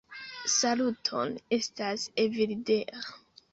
[0.53, 3.07] "Saluton, estas Evildea.